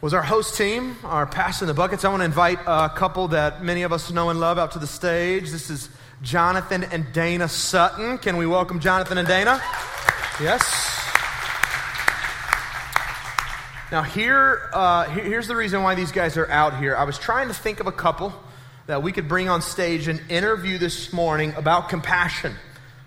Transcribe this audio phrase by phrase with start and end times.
[0.00, 2.06] was our host team, our Passing the Buckets.
[2.06, 4.78] I want to invite a couple that many of us know and love out to
[4.78, 5.50] the stage.
[5.50, 5.90] This is
[6.22, 8.16] Jonathan and Dana Sutton.
[8.16, 9.60] Can we welcome Jonathan and Dana?
[10.40, 10.62] Yes.
[13.92, 16.96] Now, here, uh, here's the reason why these guys are out here.
[16.96, 18.32] I was trying to think of a couple
[18.86, 22.54] that we could bring on stage and interview this morning about compassion.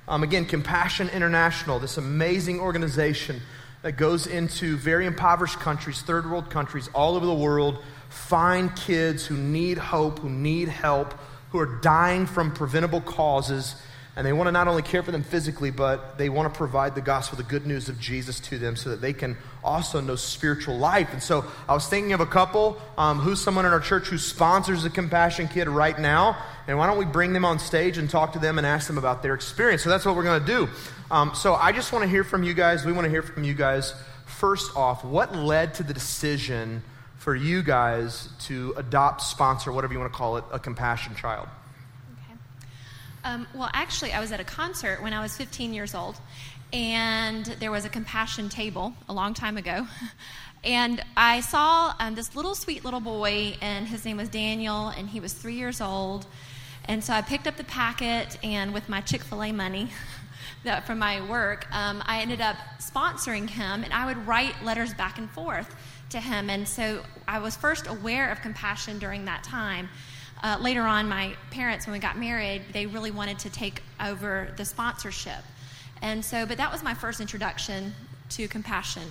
[0.07, 3.41] Um, again, Compassion International, this amazing organization
[3.83, 9.25] that goes into very impoverished countries, third world countries all over the world, find kids
[9.25, 11.13] who need hope, who need help,
[11.51, 13.75] who are dying from preventable causes.
[14.15, 16.93] And they want to not only care for them physically, but they want to provide
[16.93, 20.15] the gospel, the good news of Jesus to them so that they can also know
[20.15, 21.09] spiritual life.
[21.13, 24.19] And so I was thinking of a couple um, who's someone in our church who
[24.19, 26.37] sponsors a Compassion Kid right now.
[26.67, 28.99] And why don't we bring them on stage and talk to them and ask them
[28.99, 29.81] about their experience?
[29.81, 30.69] So that's what we're going to do.
[31.09, 32.85] Um, so I just want to hear from you guys.
[32.85, 33.95] We want to hear from you guys.
[34.25, 36.83] First off, what led to the decision
[37.17, 41.47] for you guys to adopt, sponsor, whatever you want to call it, a compassion child?
[43.25, 46.17] Um, well, actually, I was at a concert when I was 15 years old,
[46.73, 49.87] and there was a compassion table a long time ago.
[50.65, 55.09] And I saw um, this little sweet little boy, and his name was Daniel, and
[55.09, 56.25] he was three years old.
[56.85, 59.89] And so I picked up the packet, and with my Chick fil A money,
[60.63, 64.93] that from my work, um, I ended up sponsoring him, and I would write letters
[64.93, 65.75] back and forth
[66.11, 66.49] to him.
[66.49, 69.89] And so I was first aware of compassion during that time.
[70.43, 74.49] Uh, later on, my parents, when we got married, they really wanted to take over
[74.57, 75.41] the sponsorship.
[76.01, 77.93] And so, but that was my first introduction
[78.31, 79.03] to compassion.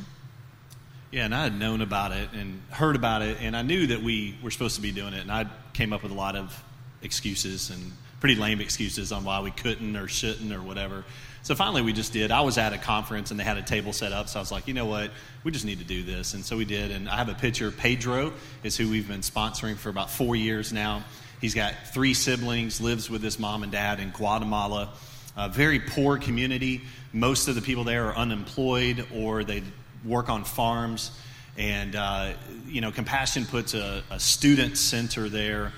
[1.10, 4.02] Yeah, and I had known about it and heard about it, and I knew that
[4.02, 6.62] we were supposed to be doing it, and I came up with a lot of
[7.00, 11.04] excuses and pretty lame excuses on why we couldn't or shouldn't or whatever.
[11.42, 12.30] So finally, we just did.
[12.30, 14.52] I was at a conference and they had a table set up, so I was
[14.52, 15.10] like, you know what,
[15.44, 16.90] we just need to do this, and so we did.
[16.90, 17.70] And I have a picture.
[17.70, 21.04] Pedro is who we've been sponsoring for about four years now.
[21.42, 24.90] He's got three siblings, lives with his mom and dad in Guatemala.
[25.36, 26.82] A very poor community.
[27.12, 29.64] Most of the people there are unemployed or they
[30.04, 31.10] work on farms.
[31.58, 32.34] And, uh,
[32.66, 35.72] you know, Compassion puts a, a student center there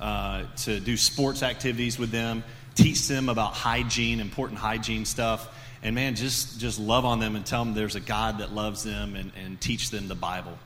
[0.00, 2.42] uh, to do sports activities with them,
[2.74, 5.54] teach them about hygiene, important hygiene stuff.
[5.82, 8.82] And man, just, just love on them and tell them there's a God that loves
[8.82, 10.58] them and, and teach them the Bible.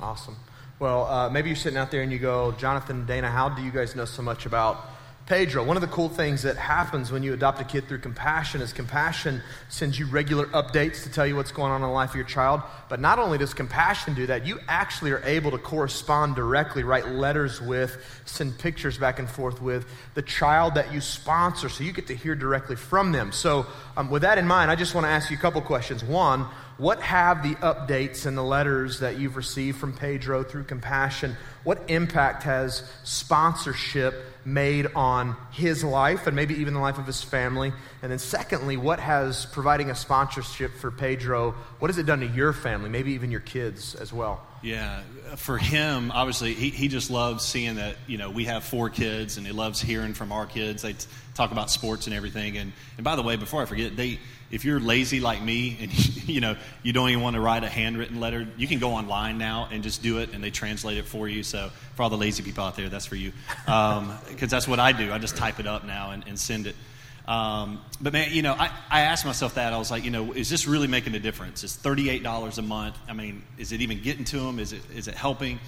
[0.00, 0.36] Awesome.
[0.80, 3.70] Well, uh, maybe you're sitting out there and you go, Jonathan, Dana, how do you
[3.70, 4.88] guys know so much about
[5.30, 5.62] Pedro.
[5.62, 8.72] One of the cool things that happens when you adopt a kid through compassion is
[8.72, 12.16] compassion sends you regular updates to tell you what's going on in the life of
[12.16, 12.62] your child.
[12.88, 17.06] But not only does compassion do that, you actually are able to correspond directly, write
[17.10, 21.68] letters with, send pictures back and forth with the child that you sponsor.
[21.68, 23.30] So you get to hear directly from them.
[23.30, 23.66] So,
[23.96, 26.02] um, with that in mind, I just want to ask you a couple questions.
[26.02, 26.46] One,
[26.80, 31.36] what have the updates and the letters that you've received from Pedro through compassion?
[31.62, 34.14] What impact has sponsorship
[34.46, 37.74] made on his life and maybe even the life of his family?
[38.00, 42.26] And then, secondly, what has providing a sponsorship for Pedro, what has it done to
[42.26, 44.40] your family, maybe even your kids as well?
[44.62, 45.02] Yeah,
[45.36, 49.36] for him, obviously, he, he just loves seeing that, you know, we have four kids
[49.36, 50.82] and he loves hearing from our kids.
[50.82, 52.56] They t- talk about sports and everything.
[52.56, 54.18] And, and by the way, before I forget, they,
[54.50, 57.68] if you're lazy like me and you know you don't even want to write a
[57.68, 61.06] handwritten letter, you can go online now and just do it, and they translate it
[61.06, 61.42] for you.
[61.42, 63.32] So for all the lazy people out there, that's for you,
[63.64, 64.18] because um,
[64.48, 65.12] that's what I do.
[65.12, 66.76] I just type it up now and, and send it.
[67.30, 69.72] Um, but man, you know, I, I asked myself that.
[69.72, 71.62] I was like, you know, is this really making a difference?
[71.76, 72.98] Thirty-eight dollars a month.
[73.08, 74.58] I mean, is it even getting to them?
[74.58, 75.60] Is it is it helping?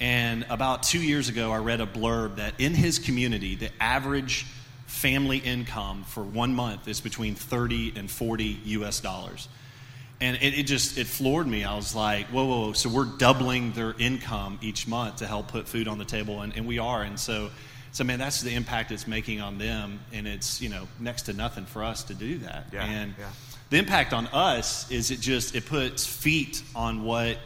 [0.00, 4.46] And about two years ago, I read a blurb that in his community, the average
[4.86, 9.48] family income for one month is between 30 and 40 US dollars.
[10.20, 11.64] And it, it, just, it floored me.
[11.64, 15.48] I was like, whoa, whoa, whoa, so we're doubling their income each month to help
[15.48, 17.02] put food on the table, and, and we are.
[17.02, 17.50] And so,
[17.96, 21.32] so man, that's the impact it's making on them, and it's, you know, next to
[21.32, 22.66] nothing for us to do that.
[22.72, 23.30] Yeah, and yeah.
[23.70, 27.38] the impact on us is it just, it puts feet on what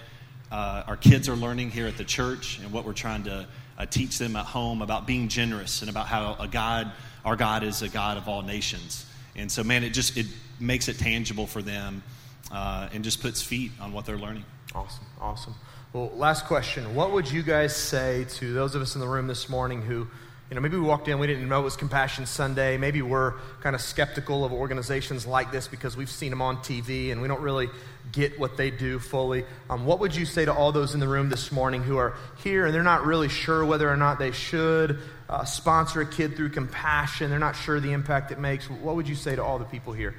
[0.51, 3.47] uh, our kids are learning here at the church and what we're trying to
[3.79, 6.93] uh, teach them at home about being generous and about how a God–
[7.25, 9.05] our God is a God of all nations.
[9.37, 10.27] And so, man, it just it
[10.59, 12.03] makes it tangible for them
[12.51, 14.45] uh, and just puts feet on what they're learning.
[14.75, 15.55] Awesome, awesome.
[15.93, 16.95] Well, last question.
[16.95, 20.07] What would you guys say to those of us in the room this morning who,
[20.51, 22.77] you know, maybe we walked in, we didn't know it was Compassion Sunday.
[22.77, 27.13] Maybe we're kind of skeptical of organizations like this because we've seen them on TV
[27.13, 27.69] and we don't really
[28.11, 29.45] get what they do fully.
[29.69, 32.17] Um, what would you say to all those in the room this morning who are
[32.43, 34.99] here and they're not really sure whether or not they should
[35.29, 37.31] uh, sponsor a kid through compassion?
[37.31, 38.69] They're not sure the impact it makes.
[38.69, 40.17] What would you say to all the people here?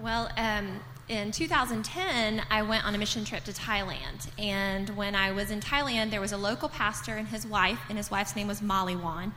[0.00, 4.30] Well, um, in 2010, I went on a mission trip to Thailand.
[4.38, 7.98] And when I was in Thailand, there was a local pastor and his wife, and
[7.98, 9.32] his wife's name was Maliwan.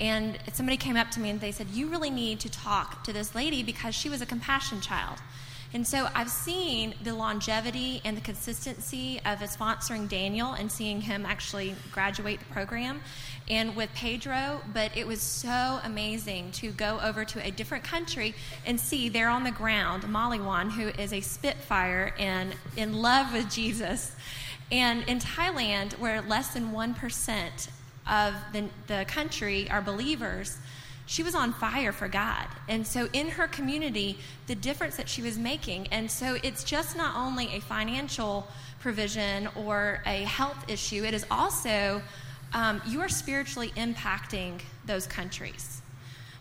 [0.00, 3.12] And somebody came up to me and they said, You really need to talk to
[3.12, 5.18] this lady because she was a compassion child.
[5.74, 11.26] And so I've seen the longevity and the consistency of sponsoring Daniel and seeing him
[11.26, 13.02] actually graduate the program
[13.50, 18.34] and with Pedro, but it was so amazing to go over to a different country
[18.64, 23.50] and see there on the ground Maliwan, who is a Spitfire and in love with
[23.50, 24.14] Jesus.
[24.72, 27.68] And in Thailand, where less than 1%
[28.08, 30.56] of the, the country are believers,
[31.06, 32.46] she was on fire for God.
[32.68, 35.86] And so in her community, the difference that she was making.
[35.88, 38.46] And so it's just not only a financial
[38.80, 42.02] provision or a health issue, it is also
[42.52, 45.80] um, you are spiritually impacting those countries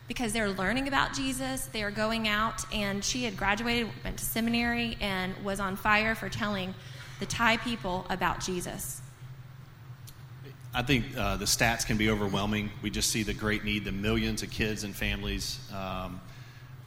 [0.08, 1.66] because they're learning about Jesus.
[1.68, 6.16] They are going out, and she had graduated, went to seminary, and was on fire
[6.16, 6.74] for telling
[7.20, 9.02] the Thai people about Jesus.
[10.74, 12.70] I think uh, the stats can be overwhelming.
[12.82, 16.22] We just see the great need, the millions of kids and families, um,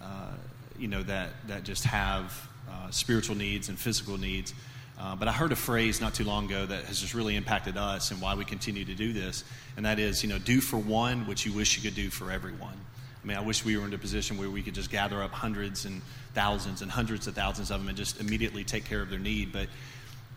[0.01, 0.33] uh,
[0.79, 4.55] you know, that, that just have uh, spiritual needs and physical needs.
[4.99, 7.77] Uh, but I heard a phrase not too long ago that has just really impacted
[7.79, 9.45] us and why we continue to do this,
[9.77, 12.31] and that is, you know, do for one what you wish you could do for
[12.31, 12.77] everyone.
[13.23, 15.33] I mean, I wish we were in a position where we could just gather up
[15.33, 16.01] hundreds and
[16.35, 19.53] thousands and hundreds of thousands of them and just immediately take care of their need.
[19.53, 19.69] But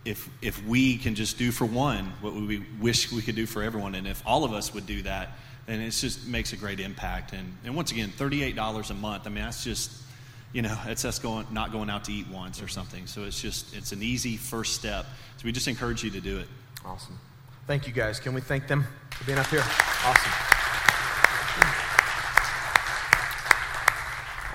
[0.05, 3.63] if if we can just do for one what we wish we could do for
[3.63, 5.29] everyone, and if all of us would do that,
[5.65, 7.33] then it just makes a great impact.
[7.33, 9.25] And and once again, thirty eight dollars a month.
[9.25, 9.91] I mean, that's just
[10.53, 13.07] you know, it's us going, not going out to eat once or something.
[13.07, 15.05] So it's just, it's an easy first step.
[15.37, 16.47] So we just encourage you to do it.
[16.85, 17.19] Awesome.
[17.65, 18.19] Thank you guys.
[18.19, 19.63] Can we thank them for being up here?
[20.05, 20.62] Awesome.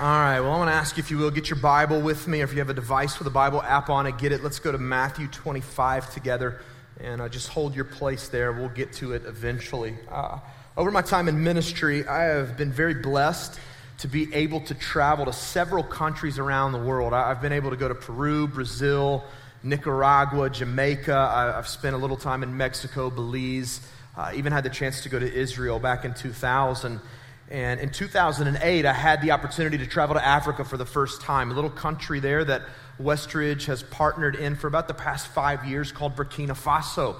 [0.01, 2.29] All right, well, I want to ask you if you will get your Bible with
[2.29, 4.45] me, or if you have a device with a Bible app on it, get it.
[4.45, 6.61] Let's go to Matthew 25 together,
[7.01, 8.53] and uh, just hold your place there.
[8.53, 9.97] We'll get to it eventually.
[10.09, 10.39] Uh,
[10.77, 13.59] over my time in ministry, I have been very blessed
[13.99, 17.13] to be able to travel to several countries around the world.
[17.13, 19.25] I've been able to go to Peru, Brazil,
[19.65, 21.55] Nicaragua, Jamaica.
[21.57, 23.81] I've spent a little time in Mexico, Belize.
[24.17, 27.01] I even had the chance to go to Israel back in 2000.
[27.51, 31.51] And in 2008, I had the opportunity to travel to Africa for the first time,
[31.51, 32.63] a little country there that
[33.01, 37.17] Westridge has partnered in for about the past five years called Burkina Faso.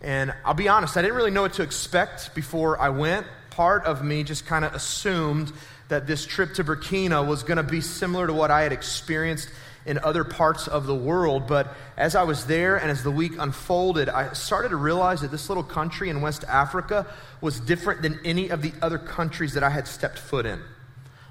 [0.00, 3.26] And I'll be honest, I didn't really know what to expect before I went.
[3.50, 5.52] Part of me just kind of assumed
[5.88, 9.48] that this trip to Burkina was going to be similar to what I had experienced
[9.86, 11.46] in other parts of the world.
[11.46, 15.30] But as I was there and as the week unfolded, I started to realize that
[15.30, 17.06] this little country in West Africa
[17.40, 20.60] was different than any of the other countries that I had stepped foot in.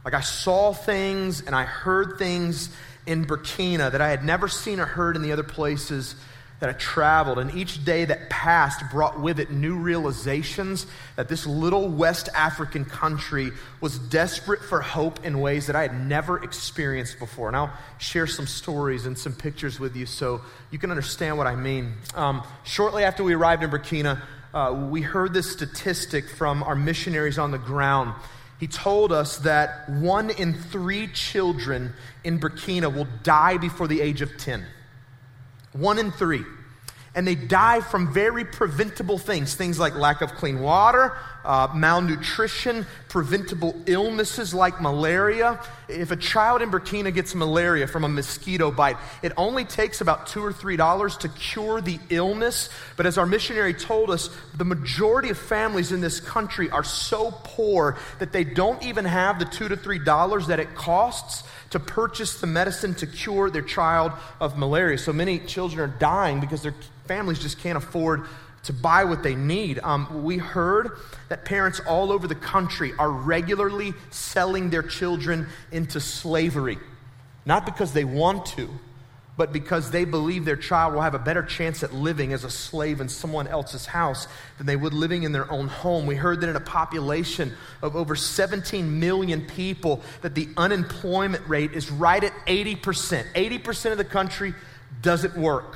[0.04, 2.70] Like I saw things and I heard things
[3.06, 6.16] in Burkina that I had never seen or heard in the other places
[6.60, 10.88] that I traveled, and each day that passed brought with it new realizations
[11.18, 16.08] that this little West African country was desperate for hope in ways that I had
[16.08, 17.50] never experienced before.
[17.50, 20.42] And I'll share some stories and some pictures with you so
[20.72, 21.94] you can understand what I mean.
[22.14, 24.22] Um, shortly after we arrived in Burkina,
[24.54, 28.14] uh, we heard this statistic from our missionaries on the ground.
[28.62, 31.92] He told us that one in three children
[32.24, 34.66] in Burkina will die before the age of 10
[35.76, 36.44] one in three.
[37.16, 41.16] And they die from very preventable things, things like lack of clean water,
[41.46, 45.58] uh, malnutrition, preventable illnesses like malaria.
[45.88, 50.28] If a child in Burkina gets malaria from a mosquito bite, it only takes about
[50.28, 52.70] two or three dollars to cure the illness.
[52.98, 57.32] But as our missionary told us, the majority of families in this country are so
[57.46, 61.80] poor that they don't even have the two to three dollars that it costs to
[61.80, 64.98] purchase the medicine to cure their child of malaria.
[64.98, 68.26] So many children are dying because their families just can't afford
[68.64, 69.80] to buy what they need.
[69.84, 70.98] Um, we heard
[71.30, 76.78] that parents all over the country are regularly selling their children into slavery,
[77.46, 78.70] not because they want to,
[79.38, 82.50] but because they believe their child will have a better chance at living as a
[82.50, 84.28] slave in someone else's house
[84.58, 86.06] than they would living in their own home.
[86.06, 91.74] We heard that in a population of over 17 million people that the unemployment rate
[91.74, 93.34] is right at 80%.
[93.34, 94.54] 80% of the country
[95.02, 95.76] doesn't work.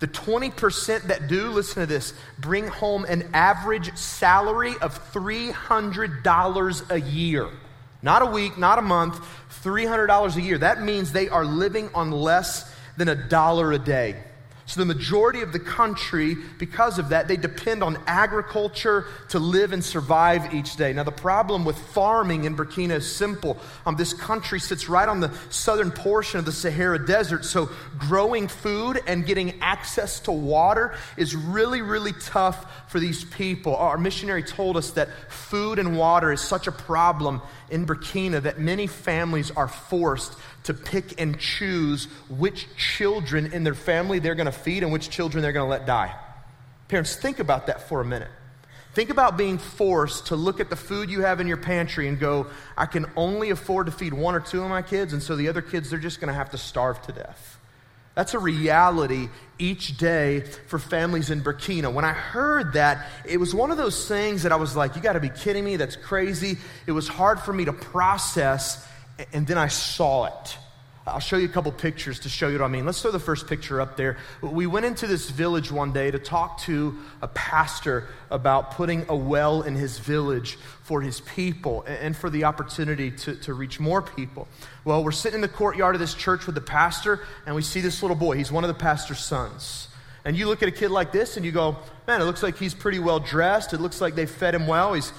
[0.00, 7.00] The 20% that do, listen to this, bring home an average salary of $300 a
[7.00, 7.48] year.
[8.02, 9.20] Not a week, not a month,
[9.62, 10.56] $300 a year.
[10.56, 14.14] That means they are living on less than a dollar a day.
[14.66, 19.72] So, the majority of the country, because of that, they depend on agriculture to live
[19.72, 20.92] and survive each day.
[20.92, 23.58] Now, the problem with farming in Burkina is simple.
[23.84, 28.46] Um, this country sits right on the southern portion of the Sahara Desert, so growing
[28.46, 33.74] food and getting access to water is really, really tough for these people.
[33.74, 37.40] Our missionary told us that food and water is such a problem
[37.70, 43.74] in Burkina that many families are forced to pick and choose which children in their
[43.74, 46.14] family they're going to feed and which children they're going to let die.
[46.88, 48.30] Parents, think about that for a minute.
[48.92, 52.18] Think about being forced to look at the food you have in your pantry and
[52.18, 55.36] go, I can only afford to feed one or two of my kids, and so
[55.36, 57.59] the other kids, they're just going to have to starve to death.
[58.14, 61.92] That's a reality each day for families in Burkina.
[61.92, 65.02] When I heard that, it was one of those things that I was like, you
[65.02, 65.76] got to be kidding me.
[65.76, 66.58] That's crazy.
[66.86, 68.86] It was hard for me to process
[69.32, 70.58] and then I saw it.
[71.06, 72.84] I'll show you a couple pictures to show you what I mean.
[72.84, 74.18] Let's throw the first picture up there.
[74.42, 79.16] We went into this village one day to talk to a pastor about putting a
[79.16, 84.02] well in his village for his people and for the opportunity to, to reach more
[84.02, 84.46] people.
[84.84, 87.80] Well, we're sitting in the courtyard of this church with the pastor, and we see
[87.80, 88.36] this little boy.
[88.36, 89.88] He's one of the pastor's sons.
[90.26, 92.58] And you look at a kid like this and you go, man, it looks like
[92.58, 93.72] he's pretty well dressed.
[93.72, 94.92] It looks like they fed him well.
[94.92, 95.14] He's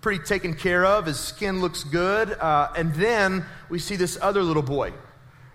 [0.00, 1.04] pretty taken care of.
[1.04, 2.32] His skin looks good.
[2.32, 4.94] Uh, and then we see this other little boy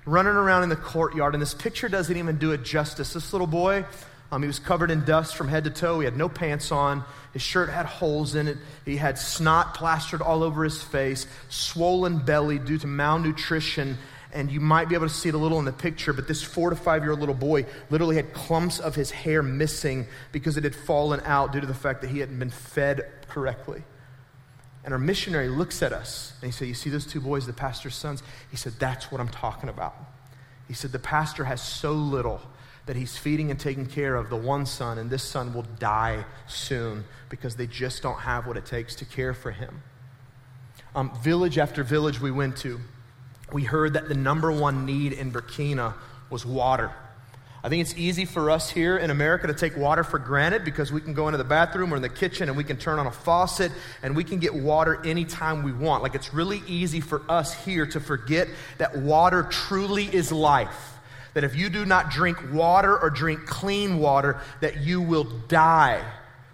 [0.06, 1.34] running around in the courtyard.
[1.34, 3.14] And this picture doesn't even do it justice.
[3.14, 3.86] This little boy,
[4.32, 6.00] um, he was covered in dust from head to toe.
[6.00, 7.04] He had no pants on.
[7.34, 8.58] His shirt had holes in it.
[8.86, 13.98] He had snot plastered all over his face, swollen belly due to malnutrition.
[14.32, 16.42] And you might be able to see it a little in the picture, but this
[16.42, 20.58] four to five year old little boy literally had clumps of his hair missing because
[20.58, 23.84] it had fallen out due to the fact that he hadn't been fed correctly.
[24.84, 27.54] And our missionary looks at us and he said, You see those two boys, the
[27.54, 28.22] pastor's sons?
[28.52, 29.96] He said, That's what I'm talking about.
[30.68, 32.42] He said, The pastor has so little
[32.86, 36.26] that he's feeding and taking care of the one son, and this son will die
[36.48, 39.82] soon because they just don't have what it takes to care for him.
[40.96, 42.80] Um, village after village we went to,
[43.54, 45.94] we heard that the number one need in Burkina
[46.30, 46.92] was water.
[47.64, 50.92] I think it's easy for us here in America to take water for granted because
[50.92, 53.08] we can go into the bathroom or in the kitchen and we can turn on
[53.08, 56.04] a faucet and we can get water anytime we want.
[56.04, 60.98] Like it's really easy for us here to forget that water truly is life.
[61.36, 66.04] That if you do not drink water or drink clean water, that you will die.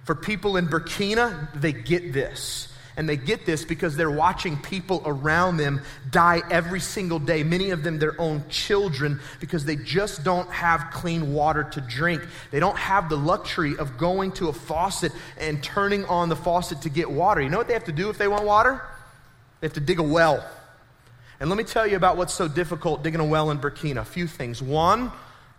[0.03, 2.68] For people in Burkina, they get this.
[2.99, 7.69] And they get this because they're watching people around them die every single day, many
[7.69, 12.21] of them their own children, because they just don't have clean water to drink.
[12.51, 16.81] They don't have the luxury of going to a faucet and turning on the faucet
[16.81, 17.39] to get water.
[17.39, 18.83] You know what they have to do if they want water?
[19.61, 20.45] They have to dig a well.
[21.39, 24.01] And let me tell you about what's so difficult digging a well in Burkina.
[24.01, 24.61] A few things.
[24.61, 25.09] One,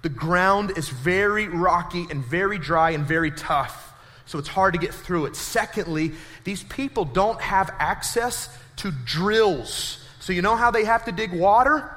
[0.02, 3.89] the ground is very rocky and very dry and very tough
[4.30, 5.34] so it's hard to get through it.
[5.34, 6.12] Secondly,
[6.44, 9.99] these people don't have access to drills.
[10.20, 11.90] So you know how they have to dig water?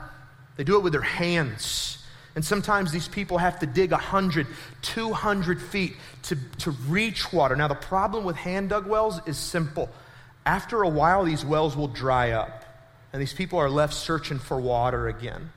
[0.58, 2.04] They do it with their hands.
[2.34, 4.48] And sometimes these people have to dig 100,
[4.82, 7.56] 200 feet to, to reach water.
[7.56, 9.92] Now, the problem with hand dug wells is simple.
[10.44, 12.66] After a while, these wells will dry up,
[13.14, 15.52] and these people are left searching for water again.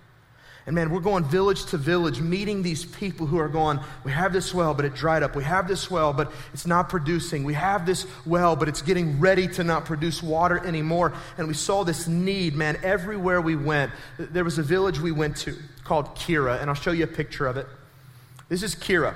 [0.67, 4.33] And man, we're going village to village, meeting these people who are going, we have
[4.33, 5.37] this well, but it dried up.
[5.37, 7.45] We have this well, but it's not producing.
[7.45, 11.13] We have this well, but it's getting ready to not produce water anymore.
[11.39, 13.93] And we saw this need, man, everywhere we went.
[14.19, 17.47] There was a village we went to called Kira, and I'll show you a picture
[17.47, 17.69] of it.
[18.49, 19.15] This is Kira.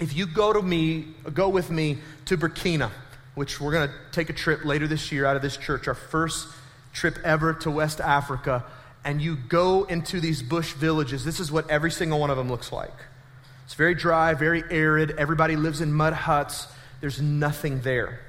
[0.00, 1.96] If you go to me, go with me
[2.26, 2.90] to Burkina,
[3.34, 5.94] which we're going to take a trip later this year out of this church, our
[5.94, 6.46] first
[6.92, 8.64] trip ever to West Africa
[9.08, 12.50] and you go into these bush villages, this is what every single one of them
[12.50, 12.92] looks like.
[13.64, 15.12] It's very dry, very arid.
[15.12, 16.66] Everybody lives in mud huts.
[17.00, 18.20] There's nothing there.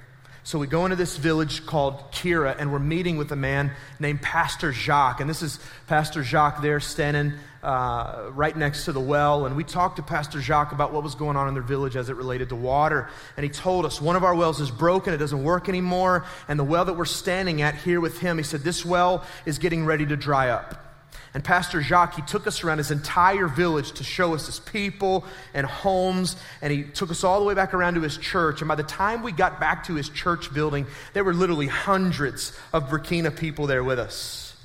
[0.49, 4.23] So we go into this village called Kira, and we're meeting with a man named
[4.23, 5.21] Pastor Jacques.
[5.21, 9.45] And this is Pastor Jacques there standing uh, right next to the well.
[9.45, 12.09] And we talked to Pastor Jacques about what was going on in their village as
[12.09, 13.09] it related to water.
[13.37, 16.25] And he told us one of our wells is broken, it doesn't work anymore.
[16.47, 19.59] And the well that we're standing at here with him, he said, This well is
[19.59, 20.88] getting ready to dry up.
[21.33, 25.25] And Pastor Jacques, he took us around his entire village to show us his people
[25.53, 26.35] and homes.
[26.61, 28.61] And he took us all the way back around to his church.
[28.61, 32.57] And by the time we got back to his church building, there were literally hundreds
[32.73, 34.55] of Burkina people there with us.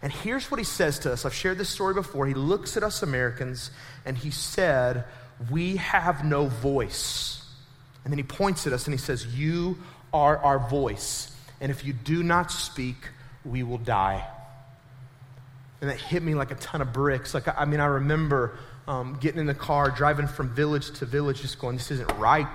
[0.00, 1.24] And here's what he says to us.
[1.24, 2.26] I've shared this story before.
[2.26, 3.70] He looks at us Americans
[4.04, 5.04] and he said,
[5.50, 7.42] We have no voice.
[8.04, 9.78] And then he points at us and he says, You
[10.12, 11.34] are our voice.
[11.60, 12.96] And if you do not speak,
[13.44, 14.26] we will die.
[15.84, 17.34] And that hit me like a ton of bricks.
[17.34, 18.56] Like, I mean, I remember
[18.88, 22.46] um, getting in the car, driving from village to village, just going, this isn't right.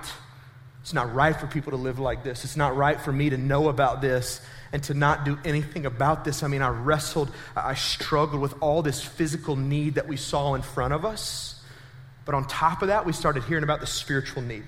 [0.80, 2.44] It's not right for people to live like this.
[2.44, 4.40] It's not right for me to know about this
[4.72, 6.42] and to not do anything about this.
[6.42, 10.62] I mean, I wrestled, I struggled with all this physical need that we saw in
[10.62, 11.62] front of us.
[12.24, 14.64] But on top of that, we started hearing about the spiritual need.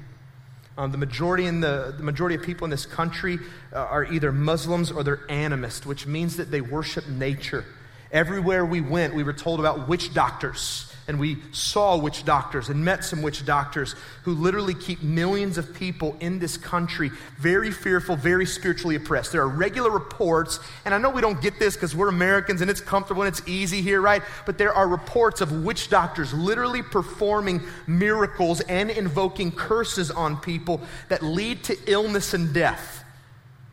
[0.78, 3.40] Um, the, majority in the, the majority of people in this country
[3.73, 7.64] uh, are either Muslims or they're animist, which means that they worship nature.
[8.12, 12.85] Everywhere we went, we were told about witch doctors and we saw witch doctors and
[12.85, 18.14] met some witch doctors who literally keep millions of people in this country very fearful,
[18.14, 19.33] very spiritually oppressed.
[19.33, 22.71] There are regular reports, and I know we don't get this because we're Americans and
[22.71, 24.23] it's comfortable and it's easy here, right?
[24.47, 30.81] But there are reports of witch doctors literally performing miracles and invoking curses on people
[31.09, 33.04] that lead to illness and death.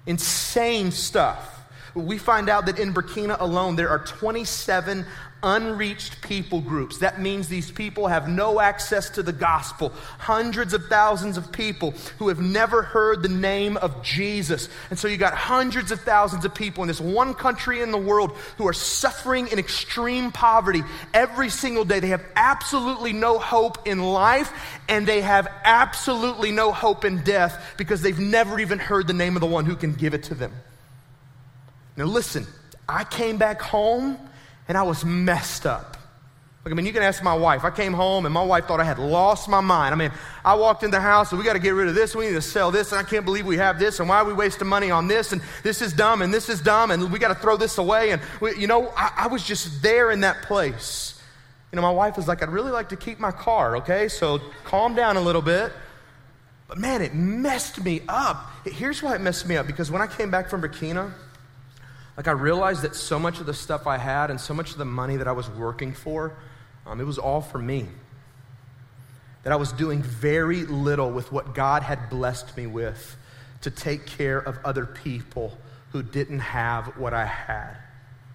[0.07, 1.58] Insane stuff.
[1.95, 5.05] We find out that in Burkina alone, there are 27
[5.41, 6.97] unreached people groups.
[6.97, 9.93] That means these people have no access to the gospel.
[10.17, 14.69] Hundreds of thousands of people who have never heard the name of Jesus.
[14.89, 17.97] And so you got hundreds of thousands of people in this one country in the
[17.97, 21.99] world who are suffering in extreme poverty every single day.
[21.99, 24.51] They have absolutely no hope in life
[24.89, 29.35] and they have absolutely no hope in death because they've never even heard the name
[29.35, 30.51] of the one who can give it to them.
[31.99, 32.47] Now listen,
[32.87, 34.17] I came back home
[34.69, 35.97] and I was messed up.
[36.63, 37.65] Look, I mean, you can ask my wife.
[37.65, 39.93] I came home and my wife thought I had lost my mind.
[39.93, 40.11] I mean,
[40.45, 42.15] I walked in the house and we got to get rid of this.
[42.15, 42.93] We need to sell this.
[42.93, 43.99] And I can't believe we have this.
[43.99, 45.33] And why are we wasting money on this?
[45.33, 46.91] And this is dumb and this is dumb.
[46.91, 48.11] And we got to throw this away.
[48.11, 51.21] And, we, you know, I, I was just there in that place.
[51.73, 54.07] You know, my wife was like, I'd really like to keep my car, okay?
[54.07, 55.73] So calm down a little bit.
[56.69, 58.51] But man, it messed me up.
[58.63, 61.11] Here's why it messed me up because when I came back from Burkina,
[62.19, 64.77] like, I realized that so much of the stuff I had and so much of
[64.77, 66.33] the money that I was working for,
[66.85, 67.85] um, it was all for me.
[69.43, 73.15] That I was doing very little with what God had blessed me with
[73.61, 75.57] to take care of other people
[75.93, 77.77] who didn't have what I had.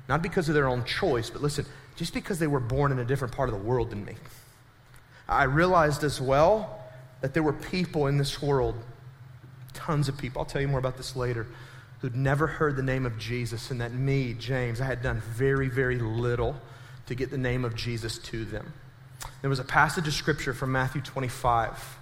[0.09, 3.05] Not because of their own choice, but listen, just because they were born in a
[3.05, 4.15] different part of the world than me.
[5.29, 6.83] I realized as well
[7.21, 8.77] that there were people in this world,
[9.75, 11.47] tons of people, I'll tell you more about this later,
[12.05, 15.69] who'd never heard the name of Jesus, and that me, James, I had done very,
[15.69, 16.55] very little
[17.07, 18.75] to get the name of Jesus to them.
[19.41, 21.97] There was a passage of scripture from Matthew 25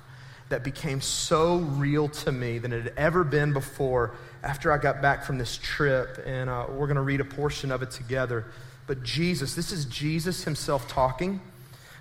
[0.48, 5.00] that became so real to me than it had ever been before after I got
[5.00, 8.46] back from this trip, and uh, we're going to read a portion of it together.
[8.88, 11.40] But Jesus, this is Jesus himself talking,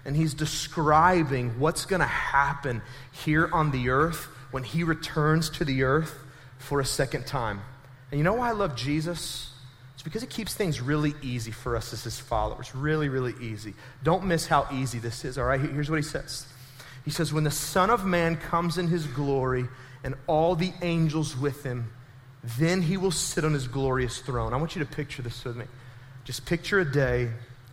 [0.05, 5.65] and he's describing what's going to happen here on the earth when he returns to
[5.65, 6.17] the earth
[6.57, 7.61] for a second time.
[8.11, 9.51] And you know why I love Jesus?
[9.93, 12.75] It's because it keeps things really easy for us as his followers.
[12.75, 13.73] Really, really easy.
[14.03, 15.59] Don't miss how easy this is, all right?
[15.59, 16.45] Here's what he says
[17.05, 19.67] He says, When the Son of Man comes in his glory
[20.03, 21.91] and all the angels with him,
[22.57, 24.53] then he will sit on his glorious throne.
[24.53, 25.65] I want you to picture this with me.
[26.23, 27.29] Just picture a day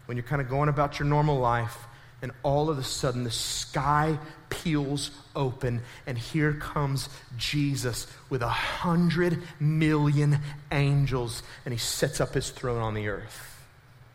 [0.07, 1.87] when you're kind of going about your normal life
[2.23, 4.19] and all of a sudden the sky
[4.51, 10.39] peels open, and here comes Jesus with a hundred million
[10.73, 13.65] angels, and he sets up his throne on the earth.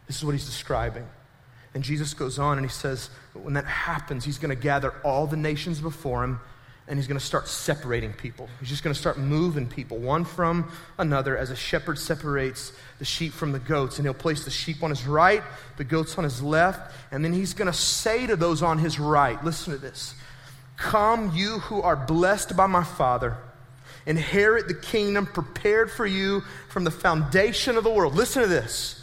[0.07, 1.07] This is what he's describing.
[1.73, 5.25] And Jesus goes on and he says, when that happens, he's going to gather all
[5.25, 6.39] the nations before him
[6.87, 8.49] and he's going to start separating people.
[8.59, 13.05] He's just going to start moving people one from another as a shepherd separates the
[13.05, 13.97] sheep from the goats.
[13.97, 15.41] And he'll place the sheep on his right,
[15.77, 18.99] the goats on his left, and then he's going to say to those on his
[18.99, 20.13] right, listen to this
[20.83, 23.37] Come, you who are blessed by my Father,
[24.05, 28.15] inherit the kingdom prepared for you from the foundation of the world.
[28.15, 29.01] Listen to this.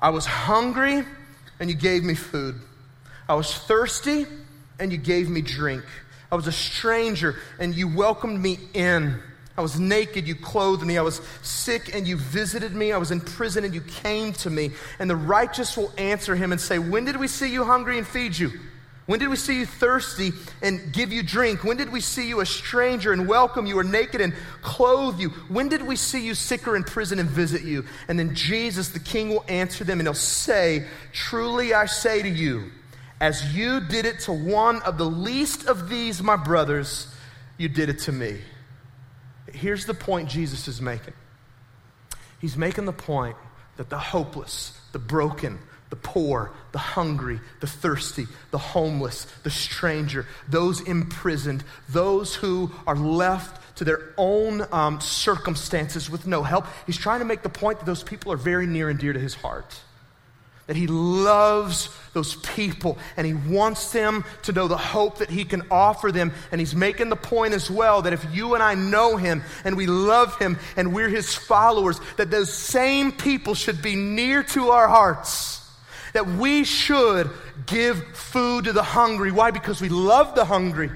[0.00, 1.02] I was hungry,
[1.58, 2.60] and you gave me food.
[3.28, 4.26] I was thirsty,
[4.78, 5.84] and you gave me drink.
[6.30, 9.20] I was a stranger and you welcomed me in.
[9.56, 10.98] I was naked, you clothed me.
[10.98, 12.92] I was sick and you visited me.
[12.92, 14.72] I was in prison and you came to me.
[14.98, 18.06] And the righteous will answer him and say, When did we see you hungry and
[18.06, 18.50] feed you?
[19.06, 21.62] When did we see you thirsty and give you drink?
[21.62, 25.28] When did we see you a stranger and welcome you or naked and clothe you?
[25.48, 27.84] When did we see you sick or in prison and visit you?
[28.08, 32.28] And then Jesus, the King, will answer them and he'll say, Truly I say to
[32.28, 32.70] you,
[33.20, 37.14] as you did it to one of the least of these, my brothers,
[37.58, 38.38] you did it to me.
[39.52, 41.14] Here's the point Jesus is making
[42.40, 43.36] He's making the point
[43.76, 45.58] that the hopeless, the broken,
[45.90, 52.96] the poor, the hungry, the thirsty, the homeless, the stranger, those imprisoned, those who are
[52.96, 56.66] left to their own um, circumstances with no help.
[56.86, 59.20] He's trying to make the point that those people are very near and dear to
[59.20, 59.80] his heart.
[60.66, 65.44] that he loves those people and he wants them to know the hope that he
[65.44, 66.32] can offer them.
[66.50, 69.76] And he's making the point as well that if you and I know him and
[69.76, 74.70] we love him and we're his followers, that those same people should be near to
[74.70, 75.60] our hearts.
[76.14, 77.30] That we should
[77.66, 79.30] give food to the hungry.
[79.30, 79.50] Why?
[79.50, 80.90] Because we love the hungry.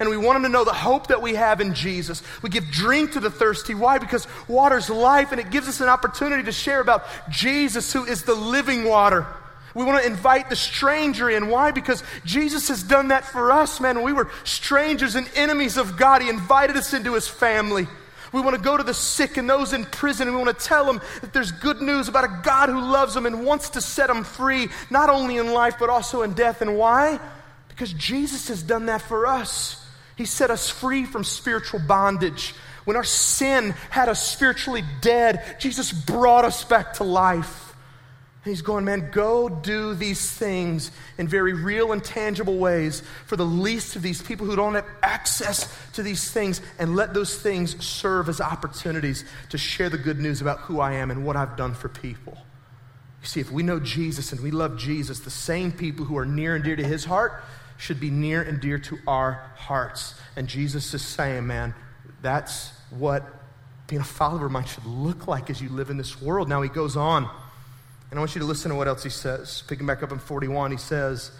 [0.00, 2.22] And we want them to know the hope that we have in Jesus.
[2.42, 3.74] We give drink to the thirsty.
[3.74, 3.98] Why?
[3.98, 8.24] Because water's life and it gives us an opportunity to share about Jesus, who is
[8.24, 9.26] the living water.
[9.74, 11.48] We want to invite the stranger in.
[11.48, 11.70] Why?
[11.70, 14.02] Because Jesus has done that for us, man.
[14.02, 17.88] we were strangers and enemies of God, He invited us into His family.
[18.34, 20.64] We want to go to the sick and those in prison, and we want to
[20.66, 23.80] tell them that there's good news about a God who loves them and wants to
[23.80, 26.60] set them free, not only in life, but also in death.
[26.60, 27.20] And why?
[27.68, 29.86] Because Jesus has done that for us.
[30.16, 32.56] He set us free from spiritual bondage.
[32.84, 37.63] When our sin had us spiritually dead, Jesus brought us back to life.
[38.44, 43.46] He's going, man, go do these things in very real and tangible ways for the
[43.46, 47.82] least of these people who don't have access to these things, and let those things
[47.82, 51.56] serve as opportunities to share the good news about who I am and what I've
[51.56, 52.36] done for people.
[53.22, 56.26] You see, if we know Jesus and we love Jesus, the same people who are
[56.26, 57.42] near and dear to his heart
[57.78, 60.14] should be near and dear to our hearts.
[60.36, 61.74] And Jesus is saying, man,
[62.20, 63.24] that's what
[63.86, 66.48] being a follower of mine should look like as you live in this world.
[66.48, 67.30] Now he goes on,
[68.14, 69.64] and I want you to listen to what else he says.
[69.66, 71.32] Picking back up in 41, he says,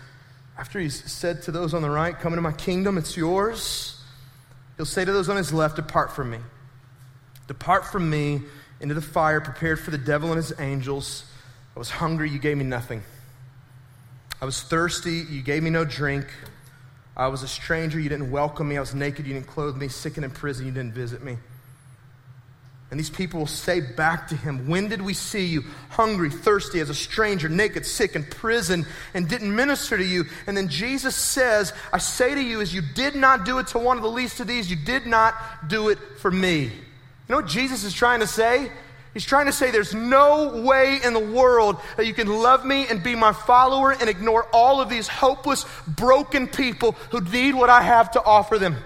[0.59, 4.03] after he's said to those on the right, Come into my kingdom, it's yours,
[4.77, 6.39] he'll say to those on his left, Depart from me.
[7.47, 8.41] Depart from me
[8.81, 11.25] into the fire prepared for the devil and his angels.
[11.77, 13.05] I was hungry, you gave me nothing.
[14.43, 16.27] I was thirsty, you gave me no drink.
[17.17, 18.79] I was a stranger, you didn't welcome me.
[18.79, 19.87] I was naked, you didn't clothe me.
[19.87, 21.39] Sick and in prison, you didn't visit me.
[22.95, 26.79] And these people will say back to him, When did we see you hungry, thirsty,
[26.79, 30.27] as a stranger, naked, sick, in prison, and didn't minister to you?
[30.47, 33.81] And then Jesus says, I say to you, as you did not do it to
[33.81, 35.35] one of the least of these, you did not
[35.67, 36.67] do it for me.
[36.67, 36.71] You
[37.29, 38.71] know what Jesus is trying to say?
[39.13, 42.87] He's trying to say there's no way in the world that you can love me
[42.87, 47.71] and be my follower and ignore all of these hopeless, broken people who need what
[47.71, 48.77] I have to offer them.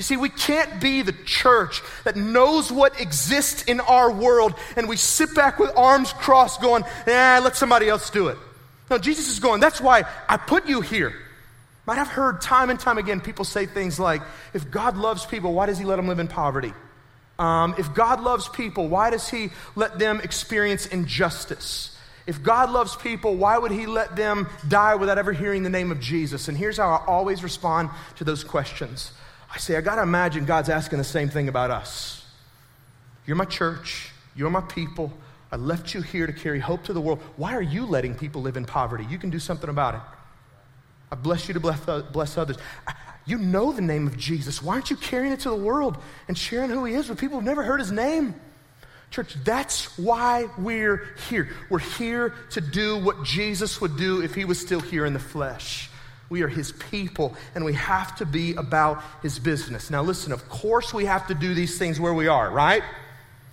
[0.00, 4.88] You see, we can't be the church that knows what exists in our world and
[4.88, 8.38] we sit back with arms crossed going, eh, let somebody else do it.
[8.88, 11.12] No, Jesus is going, that's why I put you here.
[11.86, 14.22] i've heard time and time again people say things like,
[14.54, 16.72] if God loves people, why does he let them live in poverty?
[17.38, 21.94] Um, if God loves people, why does He let them experience injustice?
[22.26, 25.90] If God loves people, why would He let them die without ever hearing the name
[25.90, 26.48] of Jesus?
[26.48, 29.12] And here's how I always respond to those questions
[29.52, 32.24] I say, I got to imagine God's asking the same thing about us.
[33.26, 35.12] You're my church, you're my people.
[35.52, 37.20] I left you here to carry hope to the world.
[37.36, 39.04] Why are you letting people live in poverty?
[39.10, 40.00] You can do something about it.
[41.10, 42.56] I bless you to bless, uh, bless others.
[43.26, 44.62] You know the name of Jesus.
[44.62, 47.38] Why aren't you carrying it to the world and sharing who he is with people
[47.38, 48.34] who've never heard his name?
[49.10, 51.48] Church, that's why we're here.
[51.68, 55.18] We're here to do what Jesus would do if he was still here in the
[55.18, 55.89] flesh.
[56.30, 59.90] We are his people, and we have to be about his business.
[59.90, 62.82] Now, listen, of course, we have to do these things where we are, right?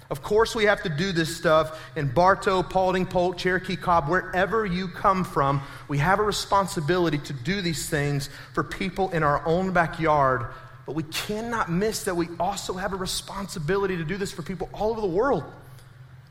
[0.09, 4.65] Of course, we have to do this stuff in Bartow, Paulding, Polk, Cherokee, Cobb, wherever
[4.65, 5.61] you come from.
[5.89, 10.45] We have a responsibility to do these things for people in our own backyard.
[10.85, 14.69] But we cannot miss that we also have a responsibility to do this for people
[14.71, 15.43] all over the world.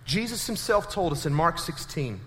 [0.07, 2.19] Jesus himself told us in Mark 16,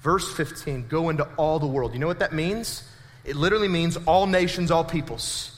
[0.00, 1.92] verse 15, go into all the world.
[1.92, 2.82] You know what that means?
[3.28, 5.50] It literally means all nations, all peoples.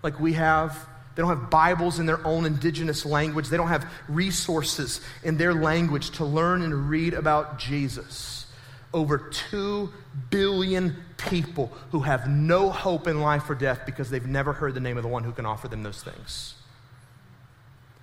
[0.03, 0.88] like we have.
[1.19, 3.49] They don't have Bibles in their own indigenous language.
[3.49, 8.45] They don't have resources in their language to learn and read about Jesus.
[8.93, 9.91] Over 2
[10.29, 14.79] billion people who have no hope in life or death because they've never heard the
[14.79, 16.53] name of the one who can offer them those things.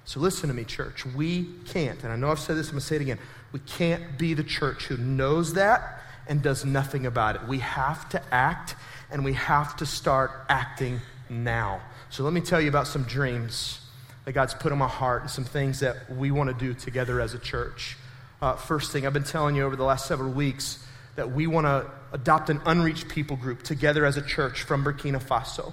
[0.05, 1.07] So listen to me, church.
[1.07, 3.19] We can't, and I know I've said this, I'm going to say it again.
[3.51, 7.49] We can't be the church who knows that and does nothing about it.
[7.49, 8.75] We have to act,
[9.11, 11.01] and we have to start acting
[11.31, 11.81] now.
[12.11, 13.81] So let me tell you about some dreams
[14.25, 17.21] that God's put in my heart and some things that we want to do together
[17.21, 17.97] as a church.
[18.41, 20.85] Uh, first thing, I've been telling you over the last several weeks
[21.17, 25.23] that we want to adopt an unreached people group together as a church from Burkina
[25.23, 25.73] Faso.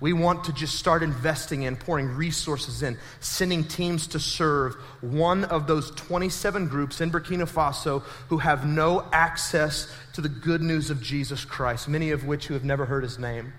[0.00, 5.44] We want to just start investing in, pouring resources in, sending teams to serve one
[5.44, 10.88] of those 27 groups in Burkina Faso who have no access to the good news
[10.88, 13.52] of Jesus Christ, many of which who have never heard his name.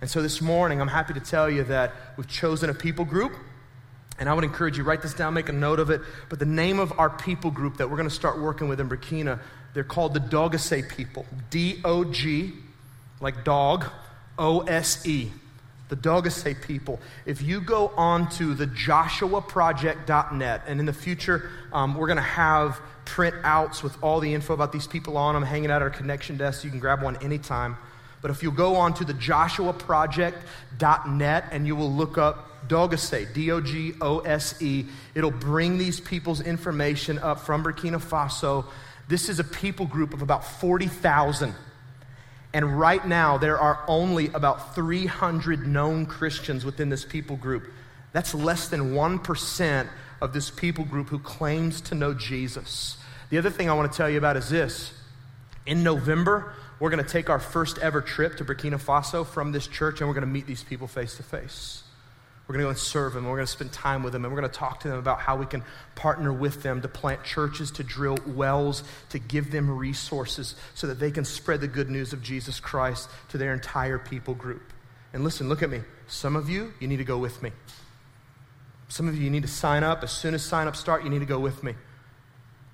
[0.00, 3.32] And so this morning, I'm happy to tell you that we've chosen a people group.
[4.18, 6.00] And I would encourage you, write this down, make a note of it.
[6.28, 8.88] But the name of our people group that we're going to start working with in
[8.88, 9.38] Burkina,
[9.74, 11.24] they're called the Dogose people.
[11.50, 12.52] D O G,
[13.20, 13.84] like dog,
[14.38, 15.30] O S E
[15.88, 21.94] the Dogose people, if you go on to the joshuaproject.net, and in the future, um,
[21.94, 25.70] we're going to have printouts with all the info about these people on them hanging
[25.70, 26.62] out at our connection desk.
[26.62, 27.76] You can grab one anytime.
[28.20, 33.52] But if you go on to the joshuaproject.net and you will look up Dogose, D
[33.52, 38.64] O G O S E, it'll bring these people's information up from Burkina Faso.
[39.08, 41.54] This is a people group of about 40,000.
[42.52, 47.64] And right now, there are only about 300 known Christians within this people group.
[48.12, 49.88] That's less than 1%
[50.20, 52.96] of this people group who claims to know Jesus.
[53.30, 54.92] The other thing I want to tell you about is this.
[55.66, 59.66] In November, we're going to take our first ever trip to Burkina Faso from this
[59.66, 61.82] church, and we're going to meet these people face to face.
[62.48, 63.26] We're going to go and serve them.
[63.26, 64.24] We're going to spend time with them.
[64.24, 65.62] And we're going to talk to them about how we can
[65.94, 70.98] partner with them to plant churches, to drill wells, to give them resources so that
[70.98, 74.62] they can spread the good news of Jesus Christ to their entire people group.
[75.12, 75.82] And listen, look at me.
[76.06, 77.52] Some of you, you need to go with me.
[78.88, 80.02] Some of you, you need to sign up.
[80.02, 81.74] As soon as sign up start, you need to go with me.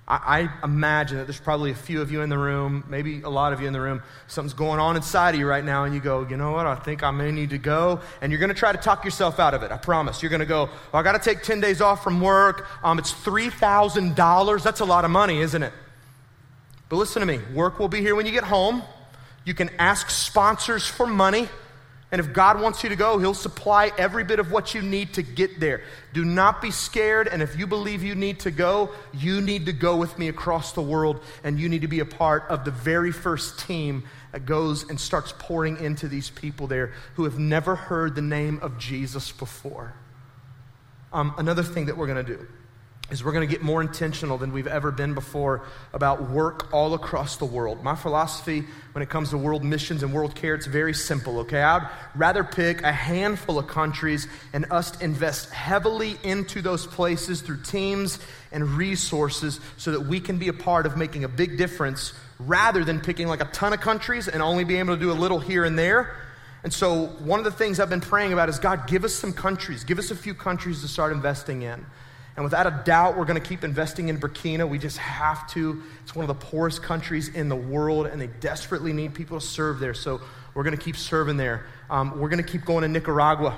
[0.07, 3.29] I, I, imagine that there's probably a few of you in the room, maybe a
[3.29, 5.95] lot of you in the room, something's going on inside of you right now, and
[5.95, 8.01] you go, you know what, I think I may need to go.
[8.21, 10.21] And you're going to try to talk yourself out of it, I promise.
[10.21, 12.67] You're going to go, well, I got to take 10 days off from work.
[12.83, 14.63] Um, it's $3,000.
[14.63, 15.73] That's a lot of money, isn't it?
[16.87, 18.83] But listen to me work will be here when you get home.
[19.43, 21.49] You can ask sponsors for money.
[22.15, 25.15] And if God wants you to go, He'll supply every bit of what you need
[25.15, 25.81] to get there.
[26.13, 27.27] Do not be scared.
[27.27, 30.71] And if you believe you need to go, you need to go with me across
[30.71, 31.21] the world.
[31.43, 34.97] And you need to be a part of the very first team that goes and
[34.97, 39.93] starts pouring into these people there who have never heard the name of Jesus before.
[41.11, 42.47] Um, another thing that we're going to do
[43.11, 45.63] is we're going to get more intentional than we've ever been before
[45.93, 47.83] about work all across the world.
[47.83, 48.63] My philosophy
[48.93, 51.61] when it comes to world missions and world care, it's very simple, okay?
[51.61, 57.61] I'd rather pick a handful of countries and us invest heavily into those places through
[57.61, 58.17] teams
[58.51, 62.83] and resources so that we can be a part of making a big difference rather
[62.83, 65.39] than picking like a ton of countries and only being able to do a little
[65.39, 66.15] here and there.
[66.63, 69.33] And so, one of the things I've been praying about is God, give us some
[69.33, 71.85] countries, give us a few countries to start investing in.
[72.35, 74.67] And without a doubt, we're going to keep investing in Burkina.
[74.67, 75.81] We just have to.
[76.03, 79.45] It's one of the poorest countries in the world, and they desperately need people to
[79.45, 79.93] serve there.
[79.93, 80.19] So
[80.53, 81.65] we're going to keep serving there.
[81.89, 83.57] Um, we're going to keep going to Nicaragua.